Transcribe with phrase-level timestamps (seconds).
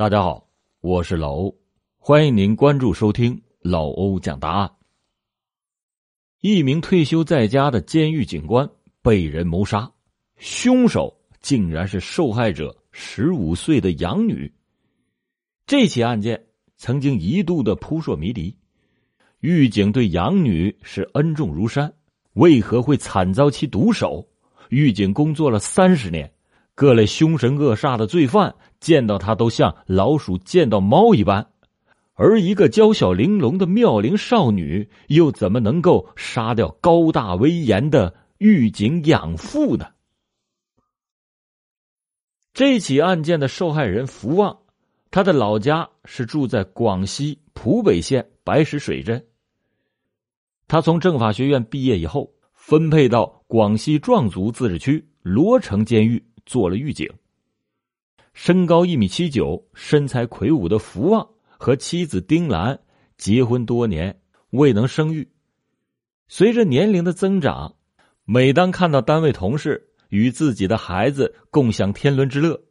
[0.00, 0.48] 大家好，
[0.80, 1.54] 我是老欧，
[1.98, 4.70] 欢迎您关注收听老欧讲答案。
[6.40, 8.66] 一名退休在家的监狱警官
[9.02, 9.92] 被人谋杀，
[10.38, 14.50] 凶手竟然是受害者十五岁的养女。
[15.66, 16.46] 这起案件
[16.78, 18.56] 曾经一度的扑朔迷离，
[19.40, 21.92] 狱警对养女是恩重如山，
[22.32, 24.26] 为何会惨遭其毒手？
[24.70, 26.32] 狱警工作了三十年。
[26.80, 31.46] 各类凶神恶煞的罪犯见到他都像老鼠见到猫一般，
[32.14, 39.88] 而一个娇小玲珑的妙龄少女又怎么能够杀掉高大威严的狱警养父呢？
[42.54, 44.60] 这起案件的受害人福旺，
[45.10, 49.22] 他的老家是住在广西浦北县白石水镇。
[50.66, 56.24] 他从政法学院毕业以后，分配到广西壮族自治区罗城监狱。
[56.46, 57.10] 做了狱警。
[58.32, 62.80] 身高一米七九、身材魁梧的福旺和妻子丁兰
[63.18, 65.28] 结婚多年未能生育。
[66.28, 67.74] 随着年龄的增长，
[68.24, 72.62] 每当看到单位同事与自己的孩子共享天伦之乐，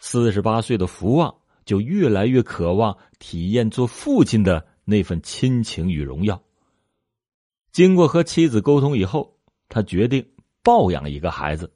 [0.00, 6.42] 四十八岁的福旺就越来越渴望体验做父亲的那份亲情与荣耀。
[7.72, 9.38] 经过和妻子沟通以后，
[9.70, 10.26] 他决定
[10.62, 11.72] 抱养一个孩子。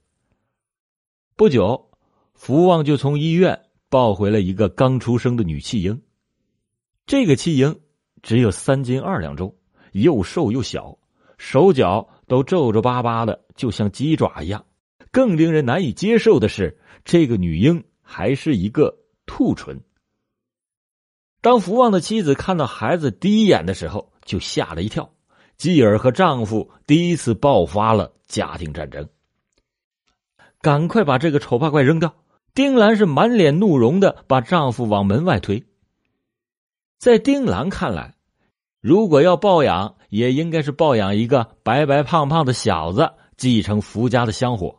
[1.38, 1.90] 不久，
[2.32, 6.00] 福旺就从医院抱回了一个刚出生的女弃婴。
[7.04, 7.78] 这个弃婴
[8.22, 9.54] 只有三斤二两重，
[9.92, 10.96] 又瘦又小，
[11.36, 14.64] 手脚都皱皱巴巴的，就像鸡爪一样。
[15.10, 19.82] 更令人难以接受的是，这个女婴还是一个兔唇。
[21.42, 25.12] 当福旺的妻子看到孩子第一眼的时候，就吓了一跳，
[25.58, 29.06] 继而和丈夫第一次爆发了家庭战争。
[30.60, 32.14] 赶快把这个丑八怪扔掉！
[32.54, 35.66] 丁兰是满脸怒容的把丈夫往门外推。
[36.98, 38.14] 在丁兰看来，
[38.80, 44.78] 如果要抱养，也应该是抱养一个白白胖胖的小子，继承福家的香火。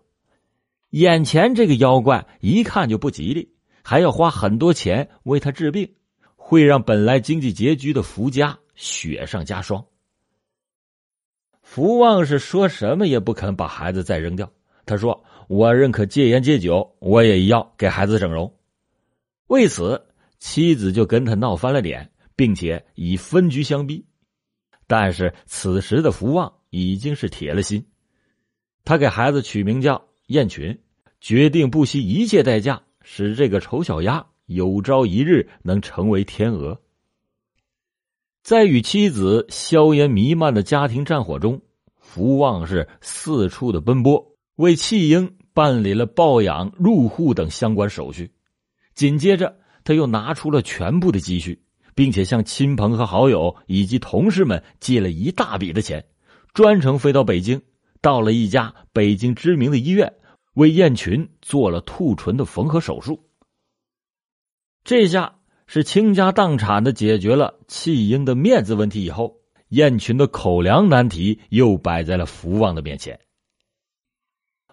[0.89, 5.93] 眼前这个妖怪一看就不吉利，还要花很多钱为他治病，
[6.35, 9.85] 会让本来经济拮据的福家雪上加霜。
[11.61, 14.51] 福旺是说什么也不肯把孩子再扔掉。
[14.87, 15.23] 他说。
[15.47, 18.53] 我认可戒烟戒酒，我也要给孩子整容。
[19.47, 20.05] 为此，
[20.39, 24.05] 妻子就跟他闹翻了脸，并且以分居相逼。
[24.87, 27.85] 但是此时的福旺已经是铁了心，
[28.83, 30.77] 他给孩子取名叫燕群，
[31.21, 36.81] 决定不惜一切代价使这个丑小鸭有朝一日能成为天鹅。
[38.43, 41.61] 在与妻子硝烟弥漫的家庭战火中，
[41.99, 45.33] 福旺是四处的奔波，为弃婴。
[45.57, 48.29] 办理了抱养、入户等相关手续，
[48.93, 51.63] 紧接着他又拿出了全部的积蓄，
[51.95, 56.05] 并且向亲朋和好友以及同事们借了一大笔的钱，
[56.53, 57.63] 专程飞到北京，
[58.01, 60.13] 到了一家北京知名的医院，
[60.53, 63.27] 为燕群做了兔唇的缝合手术。
[64.83, 69.37] 这下是倾家荡产的解决了弃婴的面子问题以后，
[69.69, 73.19] 燕群的口粮难题又摆在了福旺的面前。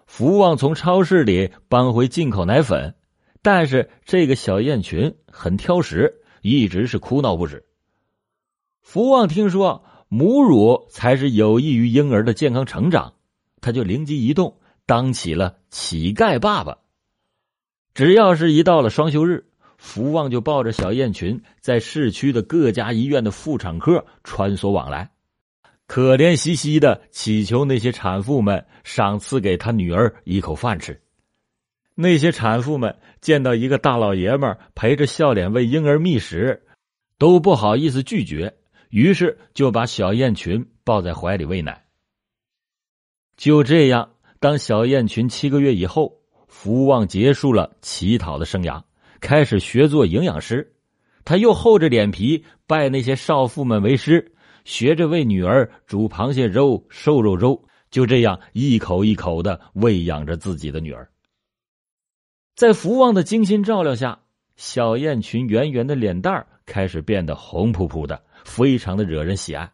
[0.05, 2.95] 福旺从超市里搬回进口奶粉，
[3.41, 7.65] 但是这个小燕群很挑食，一直是哭闹不止。
[8.81, 13.13] 福旺听说母乳才是有益于婴儿的健康成长，
[13.61, 16.77] 他就灵机一动，当起了乞丐爸爸。
[17.93, 25.11] 只要是一到了双休日，福旺就抱着小燕群在市区的各家医院的妇产科穿梭往来。
[25.87, 30.99] 可怜兮兮的祈求那些产妇们赏赐给他女儿一口饭吃。
[31.93, 36.63] 那些产妇们见到一个大老爷们陪着笑脸为婴儿觅食，
[37.17, 38.55] 都不好意思拒绝，
[38.89, 41.85] 于是就把小燕群抱在怀里喂奶。
[43.37, 46.17] 就这样，当小燕群七个月以后，
[46.47, 48.83] 福旺结束了乞讨的生涯，
[49.21, 50.73] 开始学做营养师。
[51.23, 54.33] 他又厚着脸皮拜那些少妇们为师。
[54.65, 61.09] 学着为女儿煮螃蟹粥、瘦肉粥，就这样一口一口的喂养着自己的女儿。
[62.55, 64.19] 在福旺的精心照料下，
[64.57, 69.71] 小燕群圆圆的脸蛋开始变得红扑扑的，非常的惹人喜爱。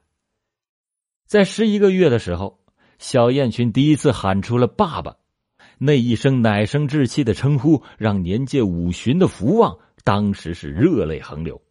[1.25, 2.59] 在十一个月的时候，
[2.99, 5.15] 小燕群第一次喊出了“爸爸”，
[5.79, 11.61] 那一声奶声稚气的称呼，让年届五旬的福旺当时是热泪横流。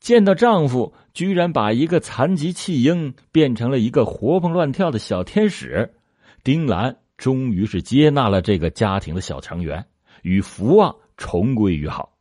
[0.00, 5.94] 见到丈夫居然把一个残疾弃婴变成了一个活蹦乱跳的小天使，
[6.42, 9.86] 丁兰终于是接纳了这个家庭的小成员，
[10.22, 12.16] 与福旺重归于好。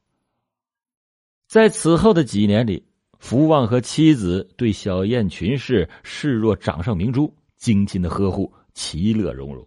[1.48, 2.86] 在此后的几年里，
[3.18, 9.66] 福旺和妻子对小燕群氏视若掌上明珠，精心的呵护，其乐融融。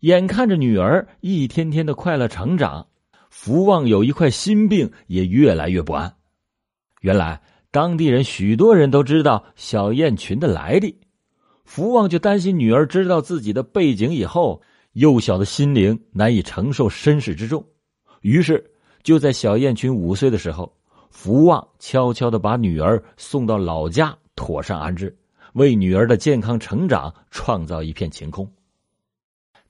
[0.00, 2.88] 眼看着女儿一天天的快乐成长，
[3.30, 6.14] 福旺有一块心病也越来越不安。
[7.02, 7.40] 原来
[7.70, 10.98] 当地人许多人都知道小燕群的来历，
[11.64, 14.62] 福旺就担心女儿知道自己的背景以后，
[14.92, 17.64] 幼小的心灵难以承受身世之重，
[18.20, 18.70] 于是
[19.02, 20.72] 就在小燕群五岁的时候，
[21.10, 25.18] 福旺悄悄的把女儿送到老家妥善安置，
[25.54, 28.48] 为女儿的健康成长创造一片晴空。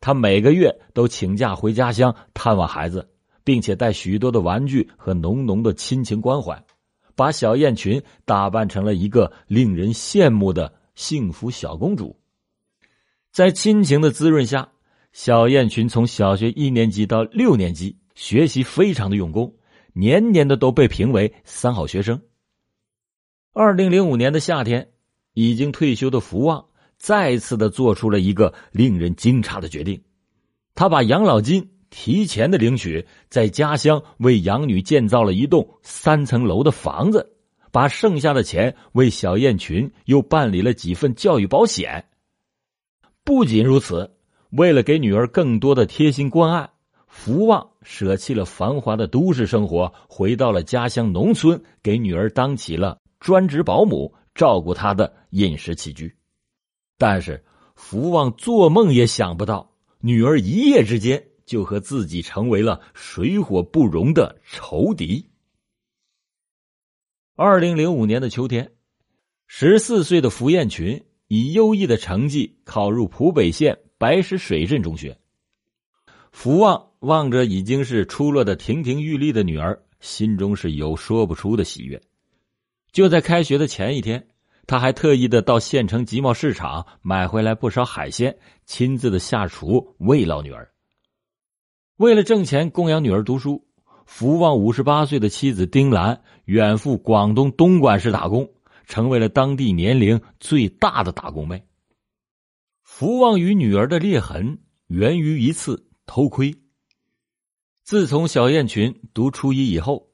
[0.00, 3.08] 他每个月都请假回家乡探望孩子，
[3.42, 6.62] 并且带许多的玩具和浓浓的亲情关怀，
[7.14, 12.18] 把小燕群打扮成了一个令人羡慕的幸福小公主。
[13.30, 14.70] 在亲情的滋润下，
[15.12, 19.56] 小燕群从小学一年级到六年级学习非常的用功，
[19.92, 22.20] 年年的都被评为三好学生。
[23.52, 24.90] 二零零五年的夏天，
[25.34, 26.66] 已经退休的福旺。
[26.98, 30.04] 再次的做出了一个令人惊诧的决定，
[30.76, 37.36] 他把养老金提前的领取，在家乡为养女建造了一栋三层楼的房子，
[37.70, 42.06] 把剩下的钱为小燕群又办理了几份教育保险。
[43.22, 44.10] 不仅如此，
[44.52, 46.70] 为了给女儿更多的贴心关爱，
[47.06, 56.16] 福旺舍弃了繁华的都市生活，回到了家乡农村，给女儿当起了专职保姆，照顾她的饮食起居。
[56.96, 57.44] 但是，
[57.76, 65.30] 福旺做梦也想不到，女儿一夜之间就和自己成为了水火不容的仇敌。
[67.34, 68.72] 二零零五年的秋天，
[69.46, 75.18] 十四岁的福艳群以优异的成绩考入浦北县白石水镇中学。
[76.30, 82.00] 福旺望着已经是出落的亭亭玉立的女儿，心中是有说不出的喜悦。
[82.90, 84.28] 就在开学的前一天。
[84.64, 90.71] 他还特意的到县城集贸市场买回来不少海鲜，亲自的下厨慰劳女儿。
[92.02, 93.64] 为了挣钱供养女儿读书，
[94.06, 98.50] 福旺五十八岁的妻子丁兰远赴广东东莞市打工，
[98.86, 101.62] 成为了当地年龄最大的打工妹。
[102.82, 104.58] 福旺与女儿的裂痕
[104.88, 106.52] 源于一次偷窥。
[107.84, 110.08] 自从小燕群读初一以后，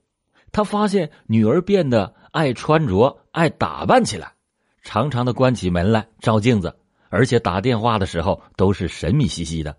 [0.53, 4.35] 他发现女儿变得爱穿着、爱打扮起来。
[4.83, 9.75] 常常的关起门来照镜子，而且打电话的时候都是神秘兮兮的。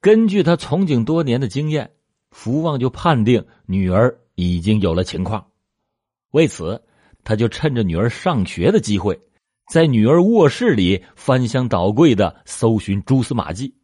[0.00, 1.90] 根据他从警多年的经验，
[2.30, 5.44] 福旺就判定女儿已经有了情况。
[6.30, 6.80] 为此，
[7.24, 9.18] 他就趁着女儿上学的机会，
[9.68, 13.74] 在女儿卧室里翻箱倒柜的搜寻蛛丝马迹，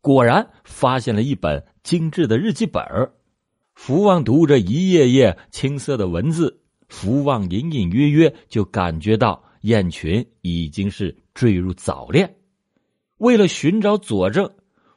[0.00, 2.82] 果然发现了一本精致的日记本
[3.74, 6.60] 福旺读着一页页青涩的文字。
[6.88, 12.36] 福旺隐隐约约就感觉到燕群已经是坠入早恋。
[13.16, 14.50] 为了寻找佐证，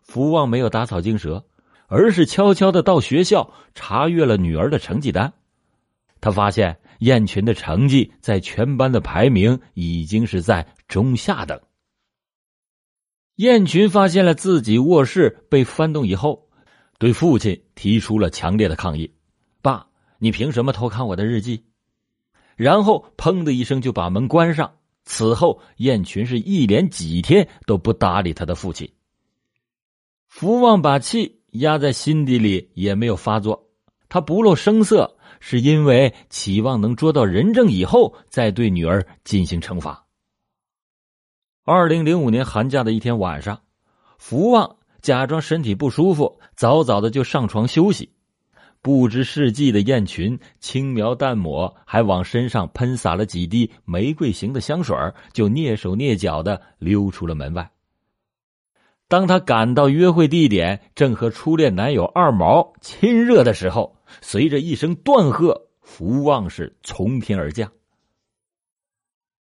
[0.05, 1.45] 福旺没有打草惊蛇，
[1.87, 5.33] 而是悄悄的到学校查阅了女儿的成绩单。
[6.21, 11.59] 他发现燕群的成绩在全班的排名已经是在中下等。
[13.35, 16.47] 燕群发现了自己卧室被翻动以后，
[16.97, 19.13] 对父亲提出了强烈的抗议
[19.61, 19.87] ：“爸，
[20.19, 21.65] 你凭什么偷看我的日记？”
[22.55, 24.77] 然后，砰的一声就把门关上。
[25.03, 28.89] 此后，燕群是一连几天都不搭理他的父亲。
[30.37, 33.69] 福旺把气压在心底里，也没有发作。
[34.09, 40.05] 他不露声色，是因为期望能捉到人证以后，再对女儿进行惩罚。
[41.63, 43.61] 二零零五年寒假的一天晚上，
[44.17, 48.11] 福旺假装身体不舒服，早早的就上床休息。
[48.81, 54.93] 不知世纪的燕群轻描淡抹，还往身上喷洒了几滴玫瑰型的香水
[55.31, 57.71] 就蹑手蹑脚的溜出了门外。
[59.07, 67.71] 当他赶到约会地点，正和初恋男友二毛亲热的时候，随着一声断喝，福旺是从天而降。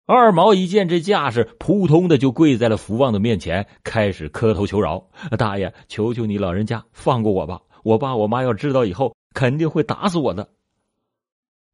[0.06, 7.61] 二毛一见这架势，扑通的就跪在了福旺的面前，开始磕头求饶：“大爷，求求你老人家放过我吧！
[7.82, 10.50] 我爸我妈要知道以后……”肯定会打死我的。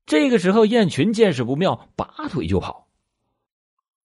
[0.07, 2.87] 这个时候，燕群见势不妙，拔腿就跑。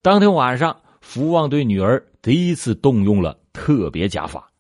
[0.02, 4.52] 当天晚上，福旺对女儿第一次动用了特别加法，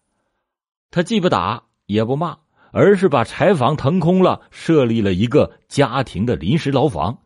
[0.91, 2.37] 他既不打也不骂，
[2.71, 7.19] 而是把柴房腾空了，设立了一个家庭的临时牢房，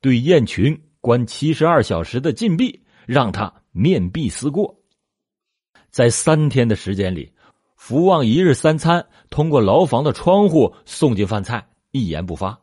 [0.00, 4.80] 对燕群关七十二小时的禁闭，让他面壁思过。
[5.90, 7.32] 在三天的时间里。
[7.80, 12.60] 福旺一日三餐通过牢房的窗户送进饭菜，一一言不发。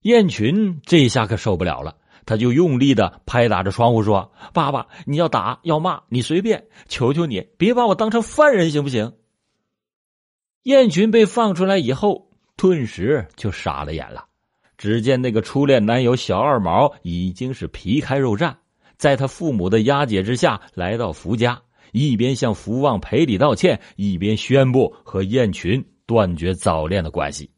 [0.00, 9.14] 燕群这下可受不了了，他就用力的拍打着窗户说：“爸爸，你要打要骂你随便，求求你别把我当成犯人，行不行？”
[10.64, 14.26] 燕群被放出来以后，顿时就傻了眼了。
[14.76, 18.54] 只见那个初恋男友小二毛已经是皮开肉绽，
[18.98, 27.50] 在他父母的押解之下来到福家，一边向福旺赔礼道歉，一边宣布和燕群断绝早恋的关系。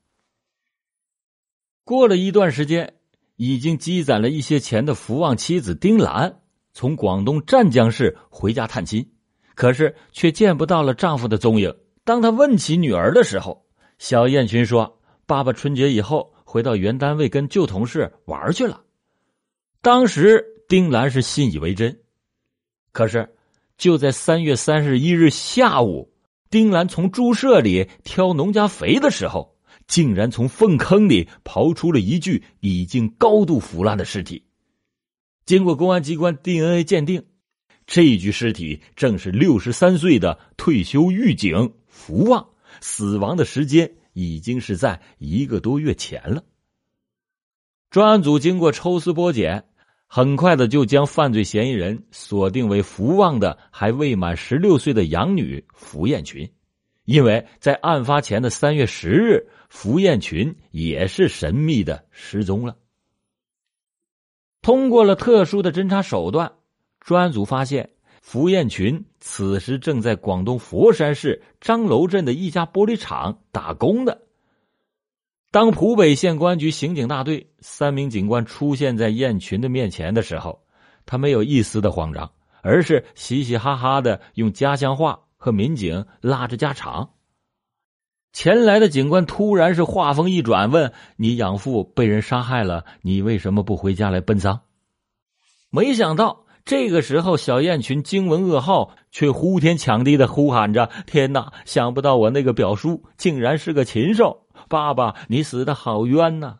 [1.82, 2.94] 过了一段时间，
[3.40, 6.40] 已经积攒了一些钱的福旺妻子丁兰
[6.74, 9.10] 从广东湛江市回家探亲，
[9.54, 11.74] 可是却见不到了丈夫的踪影。
[12.04, 13.64] 当她问起女儿的时候，
[13.96, 18.82] 小燕群说：“爸爸春节以后。”回到原单位跟旧同事玩去了，
[19.82, 22.00] 当时丁兰是信以为真。
[22.90, 23.36] 可是
[23.78, 26.12] 就在三月三十一日下午，
[26.50, 29.54] 丁兰从猪舍里挑农家肥的时候，
[29.90, 34.44] 竟然从粪坑里刨出了一具已经高度腐烂的尸体。
[35.44, 37.24] 经过公安机关 DNA 鉴定，
[37.86, 42.48] 这具尸体正是六十三岁的退休狱警福旺，
[42.80, 43.96] 死亡的时间。
[44.12, 46.44] 已经是在一个多月前了。
[47.90, 49.64] 专案组经过抽丝剥茧，
[50.08, 56.50] 很快的就将犯罪嫌疑人锁定为福旺的还未满十六岁的养女福艳群，
[57.10, 62.76] 因为在案发前的三月十日，福艳群也是神秘的失踪了。
[64.62, 66.52] 通过了特殊的侦查手段，
[67.00, 67.90] 专案组发现。
[68.22, 74.22] 福艳群此时正在广东佛山市张楼镇的一家玻璃厂打工的。
[75.50, 80.62] 当浦北县公安局刑警大队三名警官出现在艳群的面前的时候，
[81.06, 82.30] 他没有一丝的慌张，
[82.62, 87.14] 而是嘻嘻哈哈的用家乡话和民警拉着家常。
[88.32, 94.60] 前来的警官突然是话锋一转，问：“你养父被人杀害了，你为什么不回家来奔丧？”
[95.70, 96.46] 没想到。
[96.66, 101.52] 这个时候，小燕群惊闻噩耗，却呼天抢地的呼喊着：“天哪！
[101.64, 104.46] 想不到我那个表叔竟然是个禽兽！
[104.68, 106.58] 爸爸，你死的好冤呐！”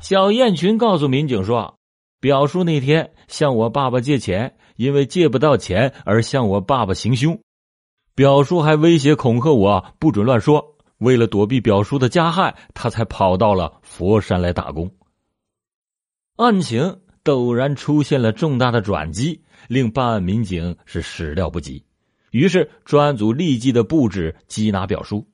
[0.00, 1.78] 小燕群告诉民警说
[2.20, 7.40] ：“表叔那天向我爸爸借钱，因为借不到钱而向我爸爸行凶。
[8.14, 10.76] 表叔还威胁恐吓我，不准乱说。
[10.98, 14.90] 为了躲避表叔的加害，他才跑到了佛山来打工。”
[16.36, 16.98] 案情。
[17.24, 21.84] 陡然出现了重大的转机，令办案民警是始料不及。
[22.32, 25.24] 于是专案组立即的布置缉拿表叔。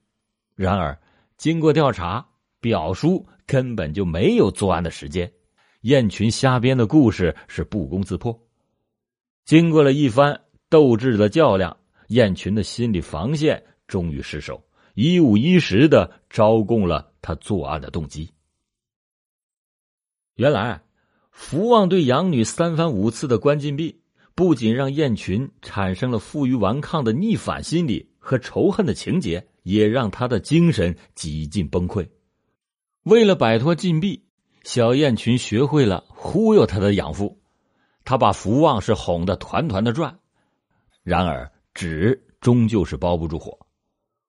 [0.55, 1.01] 然而
[1.39, 2.29] 经过调查，
[2.61, 5.33] 表叔根本就没有作案的时间。
[5.81, 8.39] 燕群瞎编的故事是不攻自破。
[9.49, 11.75] 经过了一番斗智的较量，
[12.09, 14.63] 燕群的心理防线终于失守，
[14.93, 18.31] 一五一十的招供了他作案的动机。
[20.35, 20.83] 原来。
[21.31, 24.01] 福旺对养女三番五次的关禁闭，
[24.35, 32.09] 不仅让燕群产生了负隅顽抗的逆反心理和仇恨的情节，也让他的精神几近崩溃。
[33.05, 34.25] 为了摆脱禁闭，
[34.65, 37.41] 小燕群学会了忽悠他的养父，
[38.09, 40.19] 他把福旺是哄得团团的转。
[41.03, 43.59] 然而纸终究是包不住火。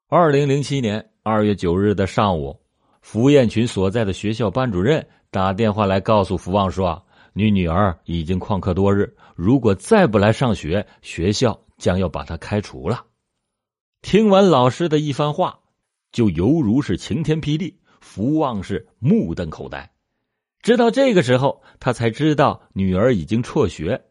[0.10, 2.60] 二零零七年二月九日的上午，
[3.02, 5.08] 福燕群所在的学校班主任。
[5.32, 13.06] 打电话来告诉福旺说：“你女儿已经旷课多日，如果再不来上学，学校将要把她开除了。”
[14.04, 15.58] 听完老师的一番话，
[16.12, 17.80] 就犹如是晴天霹雳。
[18.02, 19.90] 福旺是目瞪口呆，
[20.62, 24.04] 直到这个时候，他才知道女儿已经辍学，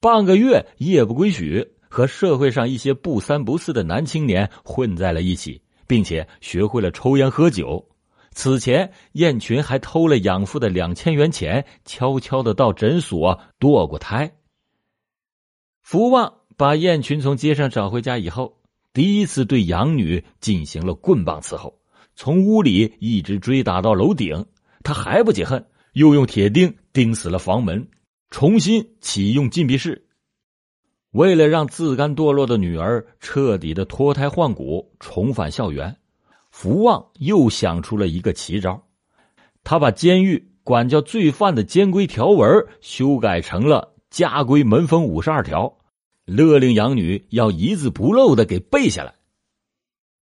[0.00, 7.88] 半个月夜不归宿，和社会上一些不三不四的男青年混在了一起，并且学会了抽烟喝酒。
[8.32, 14.32] 此前，燕群还偷了养父的两千元钱，悄悄的到诊所堕过胎。
[15.82, 18.58] 福旺把燕群从街上找回家以后，
[18.92, 21.78] 第一次对养女进行了棍棒伺候，
[22.16, 24.46] 从屋里一直追打到楼顶。
[24.84, 27.88] 他还不解恨，又用铁钉钉死了房门，
[28.30, 30.06] 重新启用禁闭室。
[31.10, 35.96] 为了让自甘堕落的女儿彻底的脱胎换骨，重返校园。
[36.50, 38.86] 福旺又想出了一个奇招，
[39.64, 45.78] 他把监狱管教罪犯的监规条文修改成了家规门风五十二条，
[46.24, 49.14] 勒令养女要一字不漏的给背下来。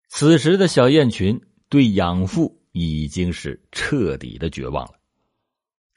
[0.10, 4.97] 此时的小燕群对养父已经是彻底的绝望了，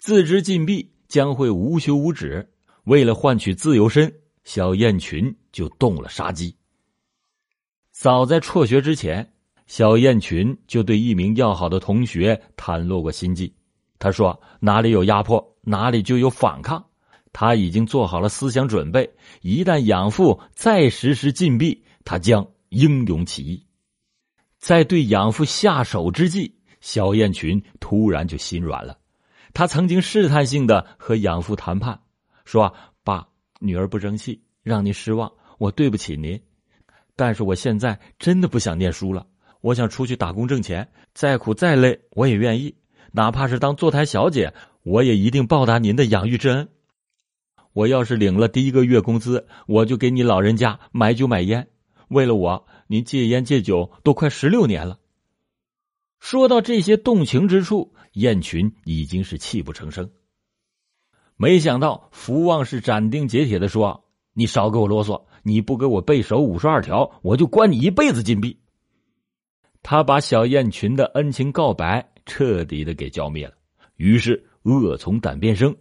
[0.00, 2.50] 自知禁闭将会无休无止，
[2.84, 6.56] 为了换取自由身，小燕群就动了杀机。
[7.92, 9.32] 早在辍学之前。
[9.66, 13.54] 小燕群就对一名要好的同学袒露过心迹。
[14.00, 16.84] 他说：“哪里有压迫，哪里就有反抗。
[17.32, 19.08] 他已经做好了思想准备，
[19.42, 23.64] 一旦养父再实施禁闭，他将英勇起义。”
[24.58, 28.98] 在对养父下手之际，小燕群突然就心软了。
[29.54, 32.00] 他曾经试探性的和养父谈判，
[32.44, 33.28] 说：“爸，
[33.60, 36.40] 女儿不争气，让您失望，我对不起您。
[37.16, 39.26] 但是我现在真的不想念书了。”
[39.62, 42.76] 我想出去打工挣钱，再苦再累我也愿意，
[43.12, 44.54] 哪怕是当坐台小姐，
[44.84, 46.70] 我也一定报答您的养育之恩。
[47.74, 51.68] 我要是领了第一个月工资，我就给你老人家买酒买烟。
[52.08, 54.98] 为了我，您戒烟戒酒都快十六年了。
[56.20, 60.10] 说到这些动情之处，燕群已经是泣不成声。
[61.36, 68.60] 没想到福旺是斩钉截铁的说：“你少给我啰嗦，你不给我背熟五十二条，我就关你一辈子禁闭。”
[69.82, 73.54] 他把小燕群的恩情告白彻底的给浇灭了，
[73.96, 75.74] 于是恶从胆边生，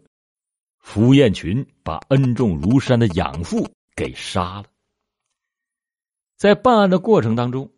[0.79, 3.67] 福燕群把恩重如山的养父
[3.97, 4.65] 给杀了。
[6.37, 7.73] 在办案的过程当中，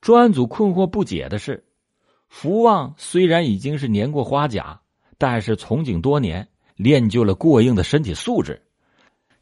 [0.00, 1.65] 专案组困惑不解的是，
[2.38, 4.82] 福旺虽然已经是年过花甲，
[5.16, 8.60] 但是从警多年，练就了过硬的身体素质，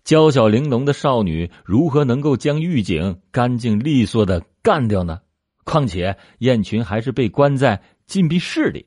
[0.05, 5.21] 娇小玲珑的少女如何能够将狱警干净利索的干掉呢？
[5.65, 8.87] 况且燕群还是被关在禁闭室里。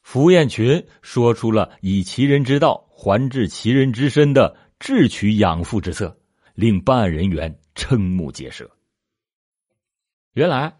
[0.00, 6.16] 福燕群说出了以其人之道还治其人之身的智取养父之策，
[6.54, 8.70] 令办案人员瞠目结舌。
[10.32, 10.76] 原来，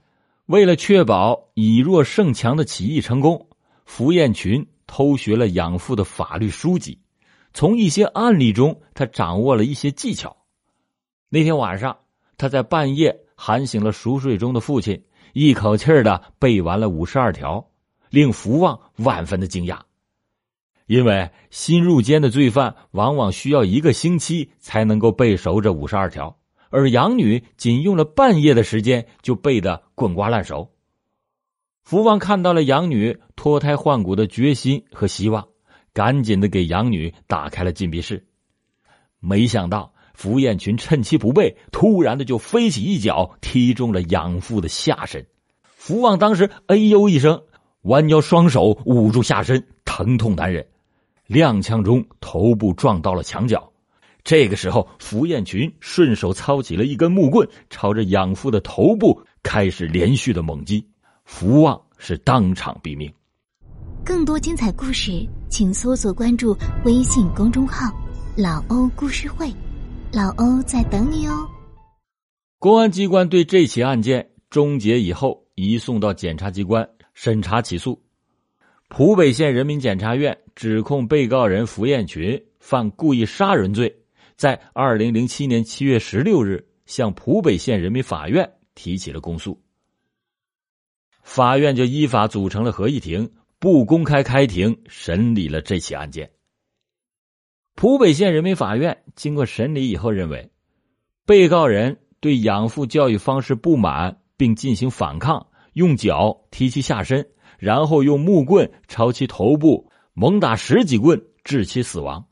[0.48, 3.48] 为了确保以弱胜强的起义成功，
[3.84, 6.98] 符燕群偷学了养父的法律书籍，
[7.52, 10.36] 从一些案例中，他掌握了一些技巧。
[11.28, 11.96] 那天晚上，
[12.36, 13.20] 他在半夜。
[13.40, 17.70] 喊醒了熟睡中的父亲，一口气儿的背完了五十二条，
[18.10, 19.78] 令福旺万分的惊讶。
[20.86, 26.36] 因为新入监的罪犯往往需要一个星期才能够背熟这五十二条，
[26.70, 30.70] 而养女仅用了半夜的时间就背得滚瓜烂熟。
[31.82, 35.48] 福旺看到了养女脱胎换骨的决心和希望，
[35.92, 38.26] 赶紧的给养女打开了禁闭室，
[39.20, 39.92] 没想到。
[40.14, 45.24] 福燕群趁其不备，突然的就飞起一脚踢中了养父的下身。
[45.62, 47.44] 福旺当时哎呦一声，
[47.82, 50.66] 弯腰双手捂住下身，疼痛难忍。
[51.28, 53.72] 踉跄中头部撞到了墙角。
[54.28, 60.86] 这个时候，福燕群顺手操起了一根木棍，朝着养父的头部开始连续的猛击。
[61.24, 63.10] 福旺是当场毙命。
[64.04, 67.90] 更多精彩故事，请搜索关注微信公众号
[68.36, 69.50] “老欧故事会”。
[70.12, 71.48] 老欧在等你哦。
[72.58, 77.98] 公安机关对这起案件终结以后，移送到检察机关审查起诉。
[78.90, 83.94] 浦北县人民检察院指控被告人符艳群犯故意杀人罪，
[84.38, 89.60] 在二零零七年七月十六日向浦北县人民法院提起了公诉。
[91.24, 96.30] 法院就依法组成了合议庭，不公开开庭审理了这起案件。
[97.74, 100.48] 浦北县人民法院经过审理以后认为，
[101.26, 112.27] 被告人对养父教育方式不满，并进行反抗，用脚踢其下身，然后用木棍朝其头部猛打十几棍，致其死亡。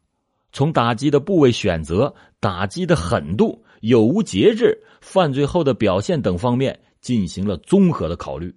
[0.57, 8.57] 从打击的部位选择、打击的狠度、有无节制、犯罪后的表现等方面进行了综合的考虑。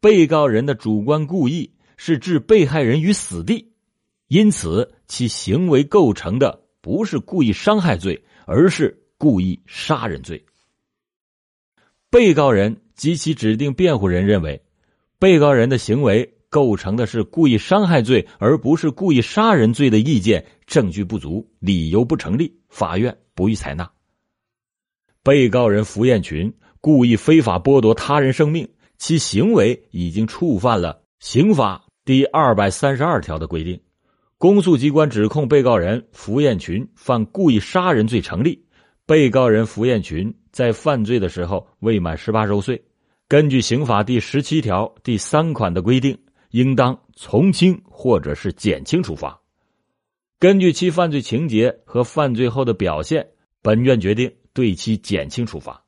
[0.00, 3.72] 被告人的主观故意是置被害人于死地。
[4.26, 10.44] 因此，其行为构成的不是故意伤害罪，而是故意杀人罪。
[12.10, 14.60] 被告人及其指定辩护人认为，
[15.20, 23.90] 被告人的行为构成的是故意伤害罪，而不是故意杀人罪的意见证据不足，理由不成立，法院不予采纳。
[25.22, 33.80] 被告人符艳群故意非法剥夺他人生命，其行为已经触犯了刑法第二百三十二条的规定。
[34.36, 38.62] 公诉机关指控被告人符艳群犯故意杀人罪成立。
[39.06, 42.84] 被告人符艳群在犯罪的时候未满十八周岁，
[43.26, 46.16] 根据刑法第十七条第三款的规定，
[46.52, 49.40] 应当从轻或者是减轻处罚。
[50.38, 53.28] 根据其犯罪情节和犯罪后的表现，
[53.60, 55.84] 本院决定对其减轻处罚。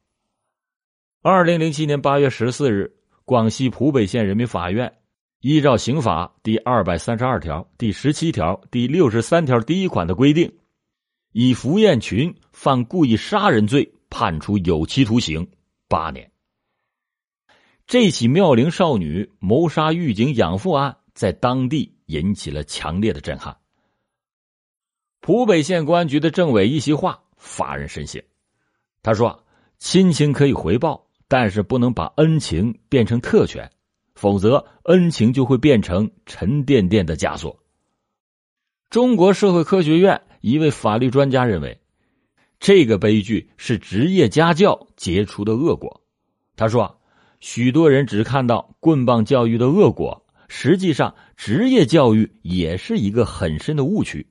[1.22, 4.92] 二零零七年八月十四日，广西浦北县人民法院。
[5.40, 10.50] 依照刑法第二百三十二条、第十七条、第六十三条第一款的规定，
[11.32, 15.46] 以符艳群犯故意杀人罪判处有期徒刑
[15.86, 16.30] 八年。
[17.86, 23.58] 这起妙龄少女谋杀狱警养父案在当地引起了强烈的震撼。
[25.20, 28.22] 浦北县公安局的政委一席话发人深省。
[29.02, 29.44] 他说
[29.78, 33.70] ：“亲情可以回报，但是不能把恩情变成特权，
[34.14, 37.62] 否则恩情就会变成沉甸甸的枷锁。”
[38.88, 41.78] 中国社会科学院一位法律专家认为，
[42.58, 46.00] 这个悲剧是职业家教结出的恶果。
[46.56, 46.98] 他说。
[47.46, 54.26] 许多人只看到棍棒教育的恶果，实际上职业教育也是一个很深的误区。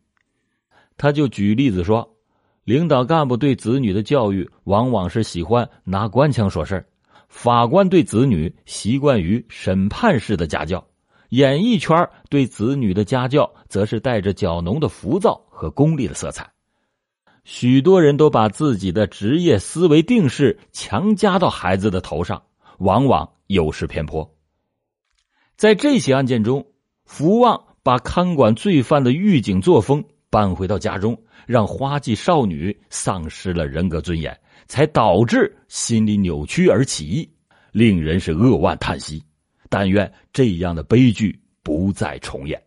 [0.97, 2.15] 他就举例子说，
[2.63, 6.83] 领导干部对子女的教育往往是喜欢拿官腔说事
[7.29, 10.83] 法官对子女习惯于审判式的家教，
[11.29, 16.51] 演艺圈对子女的家教则是带着较浓的浮躁和功利的色彩。
[17.43, 22.41] 许多人都把自己的职业思维定式强加到孩子的头上。
[22.79, 24.29] 往往有失偏颇。
[25.55, 26.65] 在这起案件中，
[27.05, 37.29] 福旺把看管罪犯的狱警作风搬回到家中，让花季少女丧失了人格尊严，才导致心理扭曲而起义，
[37.71, 39.23] 令人是扼腕叹息。
[39.69, 42.61] 但愿这样的悲剧不再重演。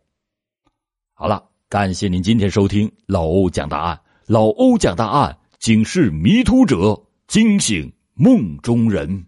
[1.12, 4.00] 好了，感谢您今天收听老欧讲大案。
[4.26, 9.25] 老欧讲大案，警示迷途者，惊醒梦中人。